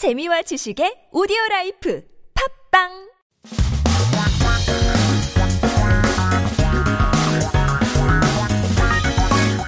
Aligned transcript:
재미와 0.00 0.40
지식의 0.40 1.12
오디오 1.12 1.36
라이프 1.50 2.00
팝빵 2.72 2.88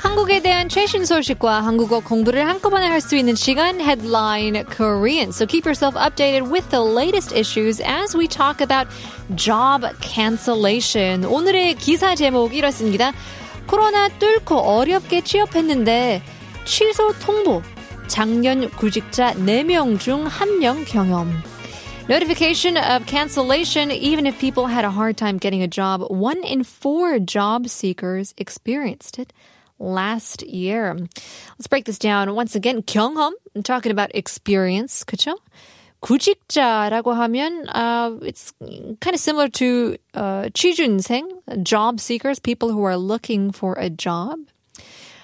한국에 0.03 0.40
대한 0.40 0.71
최신 0.71 1.04
소식과 1.04 1.60
한국어 1.60 2.00
공부를 2.00 2.48
한꺼번에 2.48 2.87
할 2.87 3.03
수 3.03 3.14
있는 3.14 3.34
시간 3.34 3.79
Headline 3.79 4.64
Korean. 4.74 5.29
So 5.29 5.45
keep 5.45 5.66
yourself 5.66 5.95
updated 6.00 6.51
with 6.51 6.67
the 6.71 6.80
latest 6.80 7.37
issues 7.37 7.83
as 7.85 8.17
we 8.17 8.26
talk 8.26 8.62
about 8.62 8.88
job 9.37 9.85
cancellation. 10.01 11.26
오늘의 11.26 11.74
기사 11.74 12.14
제목 12.14 12.54
이렇습니다. 12.54 13.12
코로나 13.67 14.08
뚫고 14.08 14.56
어렵게 14.56 15.24
취업했는데 15.24 16.23
취소 16.64 17.12
통보. 17.19 17.60
작년 18.12 18.70
구직자 18.72 19.34
4명 19.34 19.99
중 19.99 20.26
1명 20.26 20.85
경험. 20.85 21.31
Notification 22.09 22.77
of 22.77 23.05
cancellation 23.05 23.91
even 23.91 24.26
if 24.26 24.40
people 24.40 24.68
had 24.68 24.86
a 24.86 24.90
hard 24.90 25.18
time 25.18 25.38
getting 25.38 25.62
a 25.62 25.68
job. 25.68 26.02
One 26.09 26.41
in 26.44 26.64
four 26.64 27.20
job 27.20 27.68
seekers 27.68 28.34
experienced 28.38 29.20
it 29.20 29.34
last 29.77 30.41
year. 30.44 30.96
Let's 31.58 31.68
break 31.68 31.86
this 31.86 32.00
down 32.00 32.34
once 32.34 32.55
again. 32.55 32.82
경험, 32.82 33.34
I'm 33.55 33.64
talking 33.64 33.91
about 33.91 34.12
experience, 34.16 35.04
그쵸? 35.04 35.36
구직자라고 36.02 37.14
하면 37.14 37.68
uh, 37.70 38.18
it's 38.22 38.54
kind 39.02 39.14
of 39.14 39.20
similar 39.20 39.50
to 39.50 39.98
uh, 40.14 40.44
취준생, 40.54 41.64
job 41.64 42.00
seekers, 42.00 42.40
people 42.40 42.72
who 42.72 42.84
are 42.84 42.98
looking 42.98 43.52
for 43.52 43.73
a 43.73 43.90
job. 43.90 44.40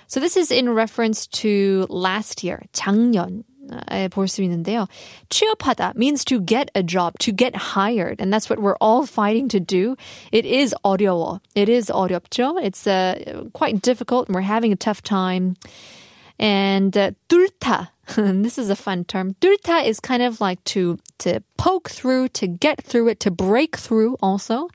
So 0.08 0.20
this 0.20 0.38
is 0.38 0.52
in 0.52 0.70
reference 0.70 1.27
to 1.41 1.88
last 1.90 2.44
year, 2.44 2.63
작년. 2.73 3.44
에 3.90 4.09
볼 4.09 4.27
수 4.27 4.44
있는데요. 4.44 4.88
취업하다 5.30 5.95
means 5.95 6.26
to 6.26 6.41
get 6.41 6.70
a 6.76 6.84
job, 6.84 7.17
to 7.20 7.31
get 7.31 7.55
hired, 7.55 8.20
and 8.20 8.31
that's 8.31 8.49
what 8.49 8.59
we're 8.59 8.76
all 8.81 9.06
fighting 9.06 9.47
to 9.50 9.59
do. 9.59 9.95
It 10.31 10.45
is 10.45 10.75
어려워. 10.83 11.39
It 11.56 11.69
is 11.69 11.89
어렵죠. 11.89 12.61
It's 12.61 12.86
uh, 12.86 13.45
quite 13.53 13.81
difficult, 13.81 14.28
and 14.28 14.36
we're 14.36 14.42
having 14.42 14.73
a 14.73 14.75
tough 14.75 15.02
time. 15.02 15.56
And 16.38 16.95
uh, 16.97 17.11
뚫다, 17.30 17.89
this 18.44 18.58
is 18.58 18.69
a 18.69 18.75
fun 18.75 19.06
term. 19.06 19.36
뚫다 19.39 19.86
is 19.86 20.00
kind 20.00 20.22
of 20.22 20.42
like 20.42 20.64
to 20.75 21.00
to 21.19 21.42
poke 21.58 21.89
through, 21.89 22.30
to 22.39 22.47
get 22.47 22.83
through 22.83 23.08
it, 23.08 23.22
to 23.22 23.31
break 23.31 23.78
through. 23.78 24.17
Also, 24.22 24.67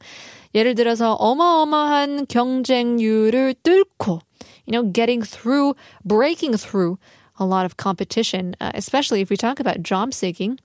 예를 0.55 0.75
들어서 0.75 1.15
어마어마한 1.15 2.27
경쟁률을 2.27 3.55
뚫고, 3.63 4.23
you 4.66 4.72
know, 4.72 4.84
getting 4.84 5.22
through, 5.22 5.76
breaking 6.04 6.58
through 6.58 7.00
a 7.38 7.46
lot 7.46 7.66
of 7.66 7.78
competition, 7.78 8.56
uh, 8.62 8.72
especially 8.74 9.22
if 9.22 9.30
we 9.30 9.38
talk 9.38 9.60
about 9.60 9.84
job 9.84 10.14
seeking. 10.14 10.60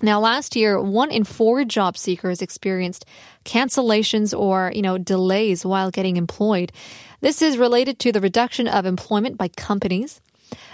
Now, 0.00 0.20
last 0.20 0.54
year, 0.54 0.80
one 0.80 1.10
in 1.10 1.24
four 1.24 1.64
job 1.64 1.98
seekers 1.98 2.40
experienced 2.40 3.04
cancellations 3.44 4.38
or, 4.38 4.72
you 4.74 4.82
know, 4.82 4.96
delays 4.96 5.64
while 5.64 5.90
getting 5.90 6.16
employed. 6.16 6.72
This 7.20 7.42
is 7.42 7.58
related 7.58 7.98
to 8.00 8.12
the 8.12 8.20
reduction 8.20 8.68
of 8.68 8.86
employment 8.86 9.36
by 9.36 9.48
companies. 9.48 10.20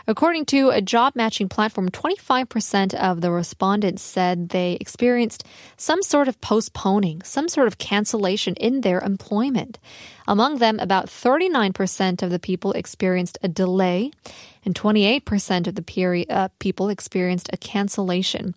According 0.07 0.47
to 0.47 0.71
a 0.71 0.83
job 0.83 1.15
matching 1.17 1.49
platform, 1.49 1.89
25% 1.91 2.95
of 2.95 3.21
the 3.21 3.31
respondents 3.31 4.03
said 4.03 4.51
they 4.51 4.75
experienced 4.81 5.45
some 5.77 6.03
sort 6.03 6.29
of 6.29 6.41
postponing, 6.41 7.23
some 7.23 7.49
sort 7.49 7.67
of 7.67 7.79
cancellation 7.79 8.55
in 8.57 8.83
their 8.83 9.01
employment. 9.01 9.79
Among 10.27 10.59
them, 10.59 10.79
about 10.79 11.07
39% 11.07 12.23
of 12.23 12.31
the 12.31 12.39
people 12.39 12.73
experienced 12.73 13.39
a 13.43 13.49
delay, 13.49 14.11
and 14.65 14.75
28% 14.75 15.67
of 15.67 15.75
the 15.75 15.83
peri- 15.83 16.29
uh, 16.29 16.49
people 16.59 16.89
experienced 16.89 17.51
a 17.53 17.57
cancellation. 17.57 18.55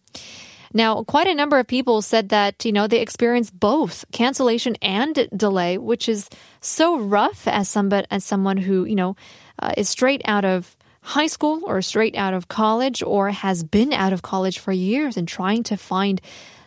Now, 0.74 1.04
quite 1.04 1.28
a 1.28 1.36
number 1.36 1.60
of 1.60 1.68
people 1.68 2.02
said 2.02 2.30
that, 2.30 2.66
you 2.66 2.72
know, 2.72 2.88
they 2.88 3.00
experienced 3.00 3.58
both 3.58 4.06
cancellation 4.12 4.76
and 4.82 5.28
delay, 5.36 5.78
which 5.78 6.10
is 6.10 6.30
so 6.62 7.00
rough 7.00 7.48
as 7.48 7.70
somebody, 7.70 8.08
as 8.12 8.26
someone 8.26 8.58
who, 8.58 8.86
you 8.86 8.96
know, 8.96 9.16
uh, 9.60 9.74
is 9.78 9.90
straight 9.90 10.22
out 10.26 10.46
of 10.46 10.76
high 11.08 11.28
school 11.28 11.62
or 11.64 11.82
straight 11.82 12.18
out 12.18 12.34
of 12.34 12.50
college 12.50 13.02
or 13.02 13.32
has 13.32 13.64
been 13.64 13.94
out 13.94 14.12
of 14.12 14.22
college 14.22 14.60
for 14.60 14.74
years 14.74 15.16
and 15.16 15.26
trying 15.26 15.64
to 15.64 15.78
find 15.78 16.20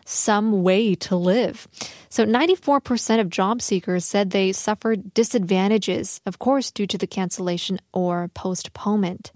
some 0.07 0.63
way 0.63 0.95
to 0.95 1.15
live. 1.15 1.69
So 2.09 2.25
94% 2.25 3.21
of 3.21 3.29
job 3.29 3.61
seekers 3.61 4.07
said 4.07 4.31
they 4.31 4.53
suffered 4.53 5.13
disadvantages, 5.13 6.23
of 6.25 6.39
course, 6.39 6.71
due 6.71 6.87
to 6.87 6.97
the 6.97 7.07
cancellation 7.07 7.81
or 7.93 8.29
postponement. 8.29 9.31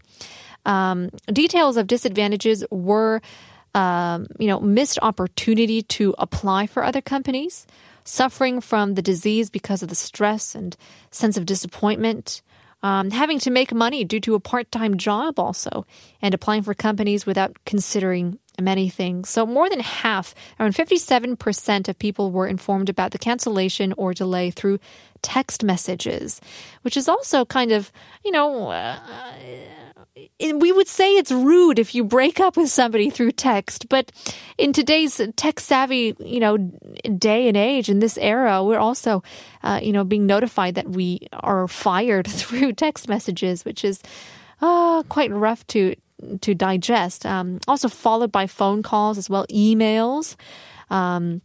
Um, 0.64 1.10
details 1.26 1.76
of 1.76 1.86
disadvantages 1.86 2.64
were, 2.70 3.20
um, 3.74 4.26
you 4.38 4.48
know, 4.48 4.58
missed 4.58 4.98
opportunity 5.02 5.82
to 5.82 6.14
apply 6.16 6.66
for 6.66 6.82
other 6.82 7.02
companies, 7.02 7.66
suffering 8.04 8.62
from 8.62 8.94
the 8.94 9.02
disease 9.02 9.50
because 9.50 9.82
of 9.82 9.90
the 9.90 9.94
stress 9.94 10.54
and 10.54 10.78
sense 11.10 11.36
of 11.36 11.44
disappointment, 11.44 12.40
um, 12.84 13.10
having 13.10 13.38
to 13.40 13.50
make 13.50 13.72
money 13.72 14.04
due 14.04 14.20
to 14.20 14.34
a 14.34 14.40
part 14.40 14.70
time 14.70 14.98
job 14.98 15.40
also, 15.40 15.86
and 16.20 16.34
applying 16.34 16.62
for 16.62 16.74
companies 16.74 17.24
without 17.24 17.56
considering 17.64 18.38
many 18.60 18.90
things. 18.90 19.30
So, 19.30 19.46
more 19.46 19.70
than 19.70 19.80
half, 19.80 20.34
around 20.60 20.74
57% 20.74 21.88
of 21.88 21.98
people 21.98 22.30
were 22.30 22.46
informed 22.46 22.90
about 22.90 23.12
the 23.12 23.18
cancellation 23.18 23.94
or 23.96 24.12
delay 24.12 24.50
through 24.50 24.80
text 25.22 25.64
messages, 25.64 26.42
which 26.82 26.98
is 26.98 27.08
also 27.08 27.46
kind 27.46 27.72
of, 27.72 27.90
you 28.22 28.30
know, 28.30 28.68
uh, 28.68 28.98
we 30.40 30.70
would 30.70 30.86
say 30.86 31.16
it's 31.16 31.32
rude 31.32 31.78
if 31.78 31.94
you 31.94 32.04
break 32.04 32.38
up 32.38 32.56
with 32.56 32.70
somebody 32.70 33.10
through 33.10 33.32
text, 33.32 33.88
but 33.88 34.12
in 34.58 34.72
today's 34.72 35.20
tech 35.36 35.58
savvy, 35.58 36.14
you 36.20 36.38
know, 36.38 36.56
day 36.56 37.48
and 37.48 37.56
age 37.56 37.88
in 37.88 37.98
this 37.98 38.16
era, 38.18 38.62
we're 38.62 38.78
also, 38.78 39.22
uh, 39.62 39.80
you 39.82 39.92
know, 39.92 40.04
being 40.04 40.26
notified 40.26 40.76
that 40.76 40.88
we 40.88 41.26
are 41.32 41.66
fired 41.66 42.26
through 42.28 42.72
text 42.74 43.08
messages, 43.08 43.64
which 43.64 43.84
is 43.84 44.00
uh, 44.60 45.02
quite 45.04 45.32
rough 45.32 45.66
to 45.68 45.96
to 46.40 46.54
digest. 46.54 47.26
Um, 47.26 47.58
also 47.66 47.88
followed 47.88 48.30
by 48.30 48.46
phone 48.46 48.82
calls 48.82 49.18
as 49.18 49.28
well, 49.28 49.46
emails. 49.48 50.36
Um, 50.90 51.42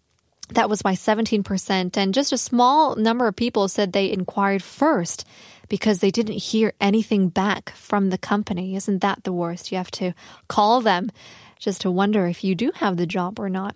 that 0.49 0.69
was 0.69 0.81
by 0.81 0.93
17%. 0.93 1.97
And 1.97 2.13
just 2.13 2.31
a 2.31 2.37
small 2.37 2.95
number 2.95 3.27
of 3.27 3.35
people 3.35 3.67
said 3.67 3.93
they 3.93 4.11
inquired 4.11 4.63
first 4.63 5.25
because 5.69 5.99
they 5.99 6.11
didn't 6.11 6.39
hear 6.39 6.73
anything 6.81 7.29
back 7.29 7.69
from 7.71 8.09
the 8.09 8.17
company. 8.17 8.75
Isn't 8.75 8.99
that 8.99 9.23
the 9.23 9.33
worst? 9.33 9.71
You 9.71 9.77
have 9.77 9.91
to 9.91 10.13
call 10.47 10.81
them 10.81 11.11
just 11.57 11.81
to 11.81 11.91
wonder 11.91 12.27
if 12.27 12.43
you 12.43 12.55
do 12.55 12.71
have 12.75 12.97
the 12.97 13.05
job 13.05 13.39
or 13.39 13.49
not. 13.49 13.75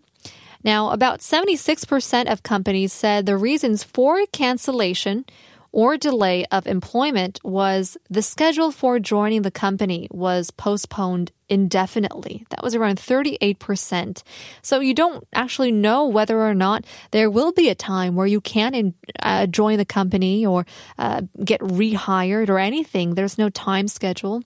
Now, 0.63 0.91
about 0.91 1.19
76% 1.19 2.31
of 2.31 2.43
companies 2.43 2.93
said 2.93 3.25
the 3.25 3.37
reasons 3.37 3.83
for 3.83 4.25
cancellation 4.27 5.25
or 5.72 5.96
delay 5.96 6.46
of 6.50 6.66
employment 6.66 7.40
was 7.44 7.96
the 8.08 8.22
schedule 8.22 8.72
for 8.72 8.98
joining 8.98 9.42
the 9.42 9.50
company 9.50 10.08
was 10.10 10.50
postponed 10.50 11.30
indefinitely. 11.48 12.44
That 12.50 12.62
was 12.62 12.74
around 12.74 12.98
38%. 12.98 14.22
So 14.62 14.80
you 14.80 14.94
don't 14.94 15.26
actually 15.34 15.72
know 15.72 16.06
whether 16.06 16.40
or 16.40 16.54
not 16.54 16.84
there 17.10 17.30
will 17.30 17.52
be 17.52 17.68
a 17.68 17.74
time 17.74 18.14
where 18.14 18.26
you 18.26 18.40
can 18.40 18.74
in, 18.74 18.94
uh, 19.22 19.46
join 19.46 19.78
the 19.78 19.84
company 19.84 20.44
or 20.44 20.66
uh, 20.98 21.22
get 21.44 21.60
rehired 21.60 22.48
or 22.48 22.58
anything. 22.58 23.14
There's 23.14 23.38
no 23.38 23.48
time 23.50 23.88
schedule. 23.88 24.42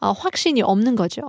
어, 0.00 0.12
확신이 0.16 0.62
없는 0.62 0.96
거죠. 0.96 1.28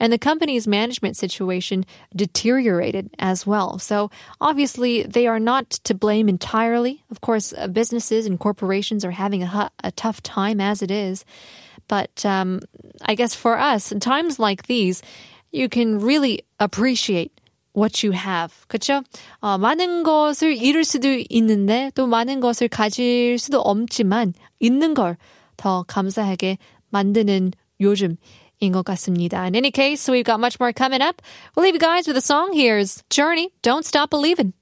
And 0.00 0.12
the 0.12 0.18
company's 0.18 0.66
management 0.66 1.16
situation 1.16 1.84
deteriorated 2.14 3.10
as 3.18 3.46
well. 3.46 3.78
So 3.78 4.10
obviously, 4.40 5.02
they 5.02 5.26
are 5.26 5.38
not 5.38 5.70
to 5.84 5.94
blame 5.94 6.28
entirely. 6.28 7.04
Of 7.10 7.20
course, 7.20 7.54
uh, 7.56 7.68
businesses 7.68 8.26
and 8.26 8.38
corporations 8.38 9.04
are 9.04 9.12
having 9.12 9.42
a, 9.42 9.70
a 9.82 9.92
tough 9.92 10.22
time 10.22 10.60
as 10.60 10.82
it 10.82 10.90
is. 10.90 11.24
But 11.88 12.24
um, 12.24 12.60
I 13.04 13.14
guess 13.14 13.34
for 13.34 13.58
us, 13.58 13.92
in 13.92 14.00
times 14.00 14.38
like 14.38 14.66
these, 14.66 15.02
you 15.52 15.68
can 15.68 16.00
really 16.00 16.40
appreciate 16.58 17.30
what 17.72 18.02
you 18.02 18.12
have. 18.12 18.66
그렇죠? 18.68 19.02
어, 19.42 19.58
많은 19.58 20.04
것을 20.04 20.56
잃을 20.56 20.84
수도 20.84 21.08
있는데 21.28 21.90
또 21.94 22.06
많은 22.06 22.40
것을 22.40 22.68
가질 22.68 23.38
수도 23.38 23.60
없지만 23.60 24.34
있는 24.60 24.94
걸 24.94 25.16
더 25.56 25.84
감사하게 25.86 26.58
만드는 26.90 27.52
요즘 27.80 28.16
in 28.60 28.72
것 28.72 28.84
같습니다. 28.84 29.46
In 29.46 29.54
any 29.54 29.70
case, 29.70 30.08
we've 30.08 30.24
got 30.24 30.40
much 30.40 30.58
more 30.58 30.72
coming 30.72 31.02
up. 31.02 31.20
We'll 31.54 31.64
leave 31.64 31.74
you 31.74 31.80
guys 31.80 32.06
with 32.06 32.16
a 32.16 32.22
song. 32.22 32.52
Here's 32.52 33.02
Journey, 33.10 33.52
Don't 33.62 33.84
Stop 33.84 34.10
Believing. 34.10 34.54